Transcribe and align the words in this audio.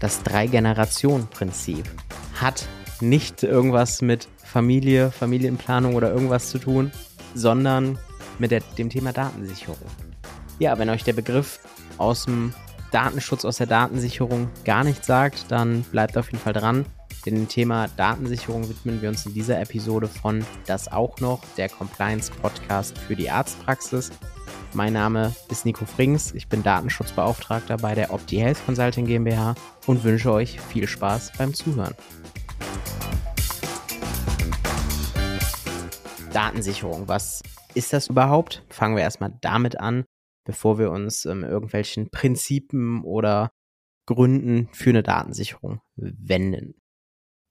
das 0.00 0.22
Drei-Generationen-Prinzip. 0.22 1.84
Hat 2.40 2.66
nicht 3.00 3.42
irgendwas 3.42 4.02
mit 4.02 4.28
Familie, 4.42 5.10
Familienplanung 5.10 5.94
oder 5.94 6.12
irgendwas 6.12 6.50
zu 6.50 6.58
tun, 6.58 6.90
sondern 7.34 7.98
mit 8.38 8.50
der, 8.50 8.60
dem 8.78 8.90
Thema 8.90 9.12
Datensicherung. 9.12 9.78
Ja, 10.58 10.78
wenn 10.78 10.90
euch 10.90 11.04
der 11.04 11.12
Begriff 11.12 11.60
aus 11.98 12.24
dem 12.24 12.52
Datenschutz, 12.90 13.44
aus 13.44 13.58
der 13.58 13.66
Datensicherung 13.66 14.48
gar 14.64 14.84
nichts 14.84 15.06
sagt, 15.06 15.50
dann 15.50 15.82
bleibt 15.82 16.16
auf 16.16 16.30
jeden 16.30 16.42
Fall 16.42 16.52
dran. 16.52 16.86
Denn 17.26 17.34
dem 17.34 17.48
Thema 17.48 17.88
Datensicherung 17.96 18.68
widmen 18.68 19.02
wir 19.02 19.08
uns 19.08 19.26
in 19.26 19.34
dieser 19.34 19.60
Episode 19.60 20.08
von 20.08 20.44
Das 20.66 20.90
auch 20.90 21.18
noch, 21.20 21.40
der 21.56 21.68
Compliance 21.68 22.30
Podcast 22.30 22.96
für 22.96 23.16
die 23.16 23.30
Arztpraxis. 23.30 24.10
Mein 24.74 24.92
Name 24.92 25.34
ist 25.50 25.64
Nico 25.64 25.86
Frings, 25.86 26.34
ich 26.34 26.48
bin 26.48 26.62
Datenschutzbeauftragter 26.62 27.78
bei 27.78 27.94
der 27.94 28.12
Opti 28.12 28.36
Health 28.36 28.64
Consulting 28.66 29.06
GmbH 29.06 29.54
und 29.86 30.04
wünsche 30.04 30.30
euch 30.30 30.60
viel 30.60 30.86
Spaß 30.86 31.32
beim 31.38 31.54
Zuhören. 31.54 31.94
Datensicherung, 36.32 37.08
was 37.08 37.42
ist 37.74 37.94
das 37.94 38.08
überhaupt? 38.08 38.62
Fangen 38.68 38.94
wir 38.94 39.02
erstmal 39.02 39.32
damit 39.40 39.80
an, 39.80 40.04
bevor 40.44 40.78
wir 40.78 40.90
uns 40.90 41.24
ähm, 41.24 41.44
irgendwelchen 41.44 42.10
Prinzipien 42.10 43.02
oder 43.02 43.50
Gründen 44.06 44.68
für 44.72 44.90
eine 44.90 45.02
Datensicherung 45.02 45.80
wenden. 45.96 46.74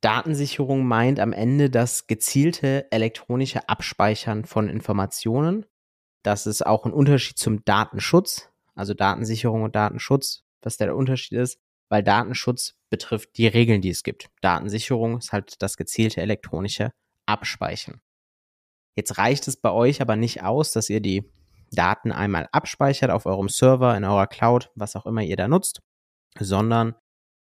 Datensicherung 0.01 0.85
meint 0.85 1.19
am 1.19 1.33
Ende 1.33 1.71
das 1.71 2.05
gezielte 2.05 2.91
elektronische 2.91 3.67
Abspeichern 3.67 4.45
von 4.45 4.69
Informationen 4.69 5.65
das 6.27 6.45
ist 6.45 6.65
auch 6.65 6.85
ein 6.85 6.91
Unterschied 6.91 7.37
zum 7.37 7.63
Datenschutz, 7.63 8.49
also 8.75 8.93
Datensicherung 8.93 9.63
und 9.63 9.77
Datenschutz, 9.77 10.43
was 10.61 10.75
der 10.75 10.93
Unterschied 10.93 11.37
ist, 11.39 11.57
weil 11.87 12.03
Datenschutz 12.03 12.75
betrifft 12.89 13.37
die 13.37 13.47
Regeln, 13.47 13.79
die 13.79 13.91
es 13.91 14.03
gibt. 14.03 14.29
Datensicherung 14.41 15.19
ist 15.19 15.31
halt 15.31 15.61
das 15.61 15.77
gezielte 15.77 16.19
elektronische 16.19 16.91
Abspeichern. 17.25 18.01
Jetzt 18.93 19.17
reicht 19.17 19.47
es 19.47 19.55
bei 19.55 19.71
euch 19.71 20.01
aber 20.01 20.17
nicht 20.17 20.43
aus, 20.43 20.73
dass 20.73 20.89
ihr 20.89 20.99
die 20.99 21.31
Daten 21.71 22.11
einmal 22.11 22.49
abspeichert 22.51 23.09
auf 23.09 23.25
eurem 23.25 23.47
Server, 23.47 23.95
in 23.95 24.03
eurer 24.03 24.27
Cloud, 24.27 24.69
was 24.75 24.97
auch 24.97 25.05
immer 25.05 25.21
ihr 25.21 25.37
da 25.37 25.47
nutzt, 25.47 25.81
sondern 26.37 26.93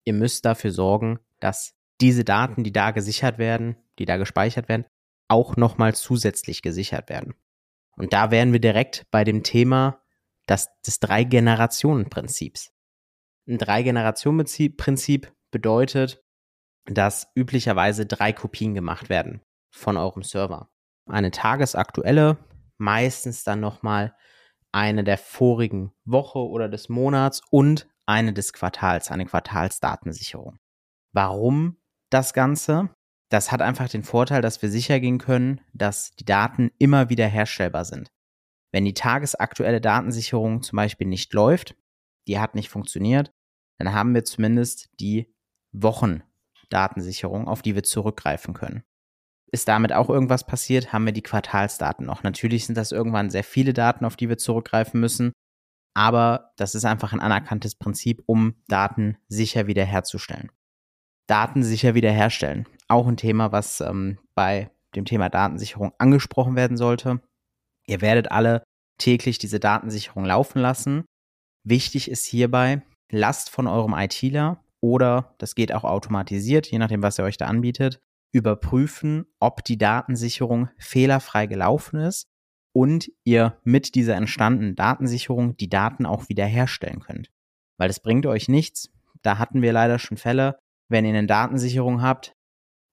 ihr 0.04 0.14
müsst 0.14 0.46
dafür 0.46 0.72
sorgen, 0.72 1.18
dass 1.40 1.74
diese 2.02 2.24
Daten, 2.24 2.64
die 2.64 2.72
da 2.72 2.92
gesichert 2.92 3.40
werden, 3.40 3.78
die 3.98 4.06
da 4.06 4.18
gespeichert 4.18 4.70
werden, 4.70 4.86
auch 5.28 5.58
nochmal 5.58 5.96
zusätzlich 5.96 6.62
gesichert 6.62 7.10
werden. 7.10 7.34
Und 7.98 8.14
da 8.14 8.32
wären 8.32 8.52
wir 8.52 8.60
direkt 8.60 9.06
bei 9.12 9.24
dem 9.24 9.44
Thema 9.44 10.02
das, 10.48 10.70
des 10.86 11.00
Drei-Generationen-Prinzips. 11.00 12.72
Ein 13.48 13.58
Drei-Generationen-Prinzip 13.58 15.34
bedeutet, 15.52 16.24
dass 16.86 17.32
üblicherweise 17.36 18.06
drei 18.06 18.34
Kopien 18.34 18.74
gemacht 18.74 19.10
werden 19.10 19.42
von 19.72 19.98
eurem 19.98 20.24
Server. 20.24 20.70
Eine 21.08 21.32
tagesaktuelle, 21.32 22.38
meistens 22.78 23.44
dann 23.44 23.60
nochmal 23.60 24.16
eine 24.72 25.04
der 25.04 25.18
vorigen 25.18 25.92
Woche 26.04 26.40
oder 26.40 26.68
des 26.68 26.90
Monats 26.90 27.42
und 27.50 27.88
eine 28.06 28.34
des 28.34 28.54
Quartals, 28.54 29.10
eine 29.10 29.26
Quartalsdatensicherung. 29.26 30.58
Warum 31.14 31.78
das 32.10 32.34
Ganze? 32.34 32.90
Das 33.30 33.52
hat 33.52 33.62
einfach 33.62 33.90
den 33.90 34.04
Vorteil, 34.04 34.42
dass 34.42 34.62
wir 34.62 34.70
sicher 34.70 35.00
gehen 35.00 35.18
können, 35.18 35.62
dass 35.74 36.12
die 36.12 36.26
Daten 36.26 36.72
immer 36.78 37.10
wieder 37.10 37.28
herstellbar 37.28 37.86
sind. 37.86 38.12
Wenn 38.72 38.86
die 38.86 38.94
tagesaktuelle 38.94 39.82
Datensicherung 39.82 40.62
zum 40.62 40.78
Beispiel 40.78 41.08
nicht 41.08 41.34
läuft, 41.34 41.76
die 42.28 42.40
hat 42.40 42.56
nicht 42.56 42.70
funktioniert, 42.70 43.32
dann 43.78 43.94
haben 43.94 44.14
wir 44.14 44.26
zumindest 44.26 44.90
die 45.00 45.34
Wochendatensicherung, 45.72 47.48
auf 47.48 47.62
die 47.62 47.76
wir 47.76 47.84
zurückgreifen 47.84 48.54
können. 48.54 48.84
Ist 49.52 49.68
damit 49.68 49.94
auch 49.94 50.10
irgendwas 50.10 50.46
passiert, 50.46 50.92
haben 50.92 51.06
wir 51.06 51.14
die 51.14 51.22
Quartalsdaten 51.22 52.06
noch. 52.06 52.24
Natürlich 52.24 52.66
sind 52.66 52.76
das 52.76 52.92
irgendwann 52.92 53.30
sehr 53.30 53.44
viele 53.44 53.74
Daten, 53.74 54.06
auf 54.06 54.16
die 54.16 54.30
wir 54.30 54.38
zurückgreifen 54.38 55.00
müssen, 55.00 55.32
aber 55.96 56.52
das 56.58 56.76
ist 56.76 56.86
einfach 56.86 57.14
ein 57.14 57.22
anerkanntes 57.22 57.76
Prinzip, 57.76 58.22
um 58.26 58.56
Daten 58.68 59.18
sicher 59.30 59.66
wiederherzustellen. 59.68 60.52
Daten 61.28 61.64
sicher 61.64 61.96
wiederherstellen. 61.96 62.68
Auch 62.88 63.08
ein 63.08 63.18
Thema, 63.18 63.52
was 63.52 63.82
ähm, 63.82 64.20
bei 64.36 64.70
dem 64.96 65.06
Thema 65.06 65.30
Datensicherung 65.30 65.94
angesprochen 65.98 66.56
werden 66.56 66.78
sollte. 66.78 67.22
Ihr 67.88 68.02
werdet 68.02 68.32
alle 68.32 68.64
täglich 68.98 69.38
diese 69.38 69.60
Datensicherung 69.60 70.26
laufen 70.26 70.60
lassen. 70.60 71.06
Wichtig 71.64 72.10
ist 72.10 72.26
hierbei, 72.26 72.84
lasst 73.12 73.50
von 73.50 73.68
eurem 73.68 73.94
ITler 73.94 74.64
oder 74.82 75.36
das 75.40 75.56
geht 75.56 75.74
auch 75.74 75.84
automatisiert, 75.84 76.68
je 76.68 76.78
nachdem, 76.78 77.02
was 77.02 77.20
er 77.20 77.26
euch 77.26 77.38
da 77.38 77.48
anbietet, 77.48 78.00
überprüfen, 78.32 79.26
ob 79.40 79.64
die 79.64 79.78
Datensicherung 79.78 80.70
fehlerfrei 80.78 81.48
gelaufen 81.48 82.00
ist 82.00 82.28
und 82.74 83.10
ihr 83.24 83.58
mit 83.64 83.96
dieser 83.96 84.16
entstandenen 84.16 84.76
Datensicherung 84.76 85.56
die 85.58 85.70
Daten 85.70 86.06
auch 86.06 86.30
wiederherstellen 86.30 87.00
könnt. 87.00 87.32
Weil 87.78 87.90
es 87.90 88.00
bringt 88.00 88.26
euch 88.26 88.50
nichts. 88.50 88.92
Da 89.22 89.38
hatten 89.40 89.62
wir 89.62 89.74
leider 89.74 89.98
schon 89.98 90.18
Fälle, 90.18 90.60
wenn 90.90 91.06
ihr 91.06 91.16
eine 91.16 91.26
Datensicherung 91.26 92.02
habt, 92.02 92.35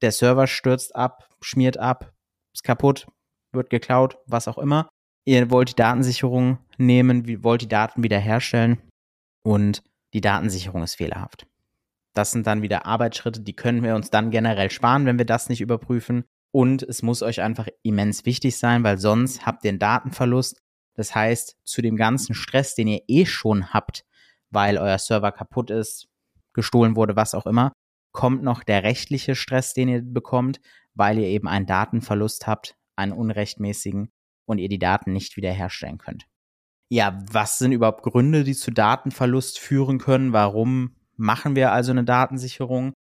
der 0.03 0.13
Server 0.13 0.47
stürzt 0.47 0.95
ab, 0.95 1.29
schmiert 1.41 1.79
ab, 1.79 2.13
ist 2.53 2.65
kaputt, 2.65 3.07
wird 3.53 3.71
geklaut, 3.71 4.19
was 4.27 4.49
auch 4.49 4.59
immer. 4.59 4.89
Ihr 5.25 5.51
wollt 5.51 5.71
die 5.71 5.77
Datensicherung 5.77 6.59
nehmen, 6.79 7.45
wollt 7.45 7.63
die 7.63 7.69
Daten 7.69 8.03
wiederherstellen 8.03 8.83
und 9.43 9.83
die 10.15 10.21
Datensicherung 10.21 10.83
ist 10.83 10.97
fehlerhaft. 10.97 11.47
Das 12.15 12.33
sind 12.33 12.47
dann 12.47 12.63
wieder 12.63 12.85
Arbeitsschritte, 12.85 13.41
die 13.41 13.55
können 13.55 13.83
wir 13.83 13.95
uns 13.95 14.11
dann 14.11 14.31
generell 14.31 14.71
sparen, 14.71 15.07
wenn 15.07 15.19
wir 15.19 15.25
das 15.25 15.49
nicht 15.49 15.61
überprüfen. 15.61 16.25
Und 16.55 16.83
es 16.83 17.03
muss 17.03 17.23
euch 17.23 17.41
einfach 17.41 17.67
immens 17.83 18.27
wichtig 18.27 18.59
sein, 18.59 18.85
weil 18.85 18.99
sonst 18.99 19.47
habt 19.47 19.65
ihr 19.65 19.71
einen 19.71 19.79
Datenverlust. 19.79 20.59
Das 20.95 21.15
heißt, 21.15 21.57
zu 21.65 21.81
dem 21.81 21.97
ganzen 21.97 22.35
Stress, 22.35 22.75
den 22.75 22.89
ihr 22.89 23.01
eh 23.09 23.25
schon 23.25 23.73
habt, 23.73 24.05
weil 24.51 24.77
euer 24.77 24.99
Server 24.99 25.33
kaputt 25.33 25.71
ist, 25.71 26.09
gestohlen 26.53 26.95
wurde, 26.95 27.17
was 27.17 27.35
auch 27.35 27.47
immer, 27.47 27.73
kommt 28.13 28.43
noch 28.43 28.63
der 28.63 28.83
rechtliche 28.83 29.35
Stress, 29.35 29.75
den 29.75 29.89
ihr 29.89 30.03
bekommt, 30.03 30.61
weil 30.95 31.19
ihr 31.19 31.29
eben 31.29 31.49
einen 31.49 31.67
Datenverlust 31.67 32.47
habt, 32.47 32.77
einen 32.97 33.13
unrechtmäßigen 33.13 34.13
und 34.45 34.59
ihr 34.59 34.69
die 34.69 34.79
Daten 34.79 35.13
nicht 35.13 35.37
wiederherstellen 35.37 35.99
könnt. 35.99 36.27
Ja, 36.91 37.19
was 37.31 37.59
sind 37.59 37.73
überhaupt 37.73 38.03
Gründe, 38.03 38.45
die 38.45 38.55
zu 38.55 38.71
Datenverlust 38.71 39.59
führen 39.59 39.99
können? 39.99 40.35
Warum 40.35 40.97
machen 41.17 41.57
wir 41.57 41.73
also 41.73 41.91
eine 41.91 42.05
Datensicherung? 42.05 42.93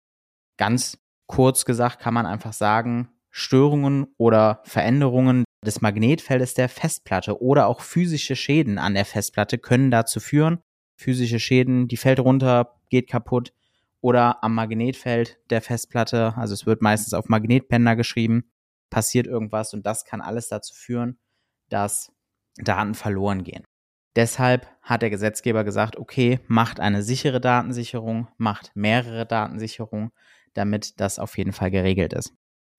Ganz 0.57 0.97
kurz 1.27 1.65
gesagt 1.65 1.99
kann 1.99 2.13
man 2.13 2.25
einfach 2.25 2.53
sagen, 2.53 3.09
Störungen 3.31 4.07
oder 4.17 4.61
Veränderungen 4.63 5.43
des 5.65 5.81
Magnetfeldes 5.81 6.53
der 6.53 6.69
Festplatte 6.69 7.41
oder 7.41 7.67
auch 7.67 7.81
physische 7.81 8.35
Schäden 8.35 8.77
an 8.77 8.93
der 8.93 9.05
Festplatte 9.05 9.57
können 9.57 9.91
dazu 9.91 10.19
führen. 10.19 10.59
Physische 10.97 11.39
Schäden, 11.39 11.87
die 11.87 11.97
fällt 11.97 12.19
runter, 12.19 12.79
geht 12.89 13.09
kaputt, 13.09 13.53
oder 14.01 14.43
am 14.43 14.55
Magnetfeld 14.55 15.39
der 15.49 15.61
Festplatte, 15.61 16.33
also 16.35 16.53
es 16.53 16.65
wird 16.65 16.81
meistens 16.81 17.13
auf 17.13 17.29
Magnetpender 17.29 17.95
geschrieben, 17.95 18.51
passiert 18.89 19.27
irgendwas 19.27 19.73
und 19.73 19.85
das 19.85 20.03
kann 20.05 20.21
alles 20.21 20.49
dazu 20.49 20.73
führen, 20.73 21.19
dass 21.69 22.11
Daten 22.57 22.95
verloren 22.95 23.43
gehen. 23.43 23.63
Deshalb 24.15 24.67
hat 24.81 25.03
der 25.03 25.09
Gesetzgeber 25.09 25.63
gesagt, 25.63 25.95
okay, 25.95 26.39
macht 26.47 26.79
eine 26.81 27.01
sichere 27.01 27.39
Datensicherung, 27.39 28.27
macht 28.37 28.71
mehrere 28.75 29.25
Datensicherungen, 29.25 30.11
damit 30.53 30.99
das 30.99 31.17
auf 31.17 31.37
jeden 31.37 31.53
Fall 31.53 31.71
geregelt 31.71 32.11
ist. 32.11 32.33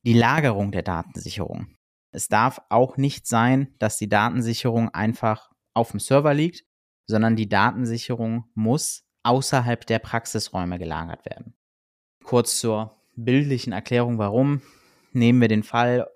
Die 0.04 0.12
Lagerung 0.12 0.72
der 0.72 0.82
Datensicherung. 0.82 1.68
Es 2.10 2.28
darf 2.28 2.60
auch 2.68 2.98
nicht 2.98 3.26
sein, 3.26 3.74
dass 3.78 3.96
die 3.96 4.08
Datensicherung 4.08 4.90
einfach 4.90 5.50
auf 5.72 5.92
dem 5.92 6.00
Server 6.00 6.34
liegt, 6.34 6.66
sondern 7.06 7.36
die 7.36 7.48
Datensicherung 7.48 8.44
muss 8.54 9.04
außerhalb 9.22 9.86
der 9.86 9.98
Praxisräume 9.98 10.78
gelagert 10.78 11.24
werden. 11.24 11.54
Kurz 12.24 12.58
zur 12.58 12.96
bildlichen 13.14 13.72
Erklärung, 13.72 14.18
warum. 14.18 14.62
Nehmen 15.12 15.40
wir 15.40 15.48
den 15.48 15.62
Fall, 15.62 16.08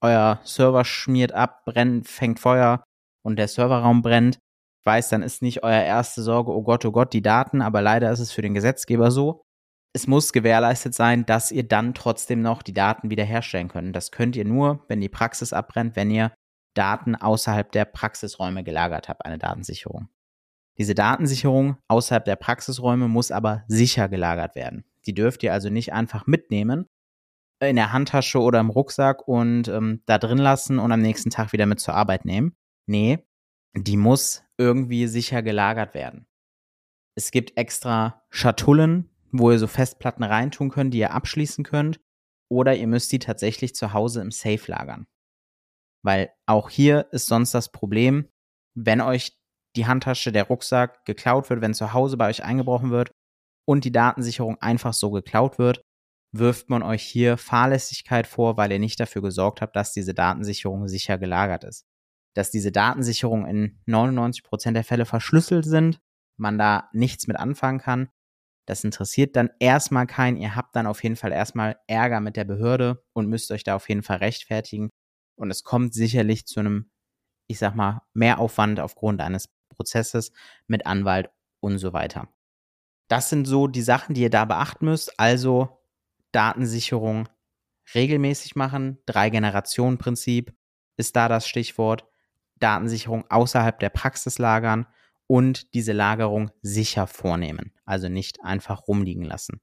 euer 0.00 0.40
Server 0.44 0.84
schmiert 0.84 1.32
ab, 1.32 1.64
brennt, 1.64 2.08
fängt 2.08 2.40
Feuer 2.40 2.82
und 3.22 3.36
der 3.36 3.48
Serverraum 3.48 4.02
brennt. 4.02 4.38
Ich 4.80 4.86
weiß, 4.86 5.10
dann 5.10 5.22
ist 5.22 5.42
nicht 5.42 5.62
euer 5.62 5.82
erste 5.82 6.22
Sorge, 6.22 6.52
oh 6.52 6.62
Gott, 6.62 6.84
oh 6.84 6.92
Gott, 6.92 7.12
die 7.12 7.22
Daten, 7.22 7.60
aber 7.60 7.82
leider 7.82 8.10
ist 8.10 8.20
es 8.20 8.32
für 8.32 8.42
den 8.42 8.54
Gesetzgeber 8.54 9.10
so. 9.10 9.42
Es 9.92 10.06
muss 10.06 10.32
gewährleistet 10.32 10.94
sein, 10.94 11.26
dass 11.26 11.50
ihr 11.50 11.66
dann 11.66 11.94
trotzdem 11.94 12.40
noch 12.40 12.62
die 12.62 12.72
Daten 12.72 13.10
wiederherstellen 13.10 13.68
könnt. 13.68 13.94
Das 13.94 14.12
könnt 14.12 14.36
ihr 14.36 14.44
nur, 14.44 14.84
wenn 14.88 15.00
die 15.00 15.08
Praxis 15.08 15.52
abbrennt, 15.52 15.96
wenn 15.96 16.10
ihr 16.10 16.32
Daten 16.74 17.16
außerhalb 17.16 17.70
der 17.72 17.84
Praxisräume 17.84 18.62
gelagert 18.62 19.08
habt, 19.08 19.24
eine 19.26 19.38
Datensicherung. 19.38 20.08
Diese 20.80 20.94
Datensicherung 20.94 21.76
außerhalb 21.88 22.24
der 22.24 22.36
Praxisräume 22.36 23.06
muss 23.06 23.30
aber 23.30 23.64
sicher 23.68 24.08
gelagert 24.08 24.54
werden. 24.54 24.86
Die 25.04 25.12
dürft 25.12 25.42
ihr 25.42 25.52
also 25.52 25.68
nicht 25.68 25.92
einfach 25.92 26.26
mitnehmen 26.26 26.88
in 27.62 27.76
der 27.76 27.92
Handtasche 27.92 28.40
oder 28.40 28.60
im 28.60 28.70
Rucksack 28.70 29.28
und 29.28 29.68
ähm, 29.68 30.00
da 30.06 30.16
drin 30.16 30.38
lassen 30.38 30.78
und 30.78 30.90
am 30.90 31.02
nächsten 31.02 31.28
Tag 31.28 31.52
wieder 31.52 31.66
mit 31.66 31.80
zur 31.80 31.92
Arbeit 31.92 32.24
nehmen. 32.24 32.56
Nee, 32.86 33.18
die 33.74 33.98
muss 33.98 34.42
irgendwie 34.56 35.06
sicher 35.06 35.42
gelagert 35.42 35.92
werden. 35.92 36.26
Es 37.14 37.30
gibt 37.30 37.58
extra 37.58 38.22
Schatullen, 38.30 39.10
wo 39.32 39.50
ihr 39.50 39.58
so 39.58 39.66
Festplatten 39.66 40.24
reintun 40.24 40.70
könnt, 40.70 40.94
die 40.94 41.00
ihr 41.00 41.12
abschließen 41.12 41.62
könnt. 41.62 42.00
Oder 42.48 42.74
ihr 42.74 42.86
müsst 42.86 43.12
die 43.12 43.18
tatsächlich 43.18 43.74
zu 43.74 43.92
Hause 43.92 44.22
im 44.22 44.30
Safe 44.30 44.62
lagern. 44.66 45.06
Weil 46.02 46.32
auch 46.46 46.70
hier 46.70 47.08
ist 47.12 47.26
sonst 47.26 47.52
das 47.52 47.70
Problem, 47.70 48.30
wenn 48.74 49.02
euch 49.02 49.39
die 49.76 49.86
Handtasche, 49.86 50.32
der 50.32 50.44
Rucksack 50.44 51.04
geklaut 51.04 51.50
wird, 51.50 51.60
wenn 51.60 51.74
zu 51.74 51.92
Hause 51.92 52.16
bei 52.16 52.28
euch 52.28 52.44
eingebrochen 52.44 52.90
wird 52.90 53.12
und 53.66 53.84
die 53.84 53.92
Datensicherung 53.92 54.60
einfach 54.60 54.92
so 54.92 55.10
geklaut 55.10 55.58
wird, 55.58 55.82
wirft 56.32 56.70
man 56.70 56.82
euch 56.82 57.02
hier 57.02 57.36
Fahrlässigkeit 57.36 58.26
vor, 58.26 58.56
weil 58.56 58.72
ihr 58.72 58.78
nicht 58.78 59.00
dafür 59.00 59.22
gesorgt 59.22 59.60
habt, 59.60 59.76
dass 59.76 59.92
diese 59.92 60.14
Datensicherung 60.14 60.88
sicher 60.88 61.18
gelagert 61.18 61.64
ist. 61.64 61.86
Dass 62.34 62.50
diese 62.50 62.70
Datensicherungen 62.72 63.46
in 63.46 63.80
99 63.86 64.44
Prozent 64.44 64.76
der 64.76 64.84
Fälle 64.84 65.06
verschlüsselt 65.06 65.64
sind, 65.64 66.00
man 66.36 66.58
da 66.58 66.88
nichts 66.92 67.26
mit 67.26 67.36
anfangen 67.36 67.80
kann. 67.80 68.08
Das 68.66 68.84
interessiert 68.84 69.34
dann 69.34 69.50
erstmal 69.58 70.06
keinen. 70.06 70.36
Ihr 70.36 70.54
habt 70.54 70.76
dann 70.76 70.86
auf 70.86 71.02
jeden 71.02 71.16
Fall 71.16 71.32
erstmal 71.32 71.78
Ärger 71.88 72.20
mit 72.20 72.36
der 72.36 72.44
Behörde 72.44 73.04
und 73.12 73.28
müsst 73.28 73.50
euch 73.50 73.64
da 73.64 73.74
auf 73.74 73.88
jeden 73.88 74.02
Fall 74.02 74.18
rechtfertigen. 74.18 74.90
Und 75.36 75.50
es 75.50 75.64
kommt 75.64 75.94
sicherlich 75.94 76.46
zu 76.46 76.60
einem, 76.60 76.90
ich 77.48 77.58
sag 77.58 77.74
mal, 77.74 78.02
Mehraufwand 78.14 78.78
aufgrund 78.78 79.20
eines 79.20 79.46
Prozesses 79.80 80.30
mit 80.66 80.84
Anwalt 80.84 81.30
und 81.60 81.78
so 81.78 81.94
weiter. 81.94 82.28
Das 83.08 83.30
sind 83.30 83.46
so 83.46 83.66
die 83.66 83.80
Sachen, 83.80 84.14
die 84.14 84.20
ihr 84.20 84.30
da 84.30 84.44
beachten 84.44 84.84
müsst. 84.84 85.18
Also 85.18 85.80
Datensicherung 86.32 87.30
regelmäßig 87.94 88.56
machen. 88.56 88.98
Drei-Generationen-Prinzip 89.06 90.54
ist 90.98 91.16
da 91.16 91.28
das 91.28 91.48
Stichwort. 91.48 92.06
Datensicherung 92.58 93.24
außerhalb 93.30 93.78
der 93.80 93.88
Praxis 93.88 94.38
lagern 94.38 94.86
und 95.26 95.72
diese 95.72 95.92
Lagerung 95.92 96.50
sicher 96.60 97.06
vornehmen. 97.06 97.72
Also 97.86 98.10
nicht 98.10 98.44
einfach 98.44 98.86
rumliegen 98.86 99.24
lassen. 99.24 99.62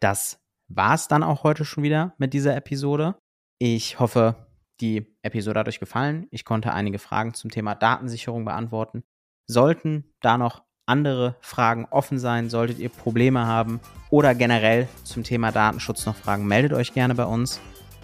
Das 0.00 0.40
war 0.66 0.94
es 0.94 1.06
dann 1.06 1.22
auch 1.22 1.44
heute 1.44 1.64
schon 1.64 1.84
wieder 1.84 2.14
mit 2.18 2.34
dieser 2.34 2.56
Episode. 2.56 3.16
Ich 3.60 4.00
hoffe, 4.00 4.48
die 4.80 5.16
Episode 5.22 5.60
hat 5.60 5.68
euch 5.68 5.78
gefallen. 5.78 6.26
Ich 6.32 6.44
konnte 6.44 6.72
einige 6.72 6.98
Fragen 6.98 7.32
zum 7.34 7.50
Thema 7.50 7.76
Datensicherung 7.76 8.44
beantworten. 8.44 9.04
Sollten 9.46 10.04
da 10.20 10.38
noch 10.38 10.62
andere 10.86 11.36
Fragen 11.40 11.86
offen 11.90 12.18
sein, 12.18 12.48
solltet 12.50 12.78
ihr 12.78 12.88
Probleme 12.88 13.46
haben 13.46 13.80
oder 14.10 14.34
generell 14.34 14.88
zum 15.04 15.22
Thema 15.24 15.52
Datenschutz 15.52 16.06
noch 16.06 16.16
Fragen, 16.16 16.46
meldet 16.46 16.72
euch 16.72 16.92
gerne 16.92 17.14
bei 17.14 17.24
uns. 17.24 17.60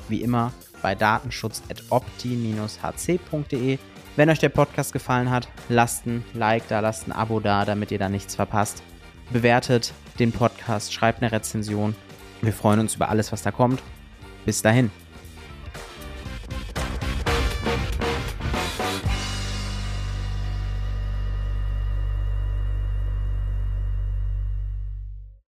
Wie 0.09 0.23
immer 0.23 0.53
bei 0.81 0.95
datenschutz.opti-hc.de. 0.95 3.79
Wenn 4.17 4.31
euch 4.31 4.39
der 4.39 4.49
Podcast 4.49 4.93
gefallen 4.93 5.31
hat, 5.31 5.49
lasst 5.69 6.07
ein 6.07 6.25
Like 6.35 6.67
da, 6.69 6.81
lasst 6.81 7.07
ein 7.07 7.13
Abo 7.13 7.41
da, 7.41 7.65
damit 7.65 7.93
ihr 7.93 7.99
da 7.99 8.09
nichts 8.09 8.35
verpasst. 8.35 8.83
Bewertet 9.31 9.93
den 10.19 10.33
Podcast, 10.33 10.93
schreibt 10.93 11.23
eine 11.23 11.31
Rezension. 11.31 11.95
Wir 12.41 12.53
freuen 12.53 12.81
uns 12.81 12.95
über 12.95 13.11
alles, 13.11 13.33
was 13.33 13.43
da 13.43 13.51
kommt. 13.51 13.83
Bis 14.45 14.63
dahin. 14.63 14.91